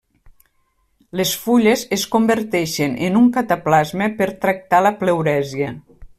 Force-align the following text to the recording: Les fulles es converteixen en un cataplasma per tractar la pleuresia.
Les 1.19 1.33
fulles 1.41 1.83
es 1.97 2.05
converteixen 2.15 2.95
en 3.09 3.21
un 3.23 3.29
cataplasma 3.37 4.09
per 4.23 4.31
tractar 4.47 4.85
la 4.89 4.97
pleuresia. 5.05 5.73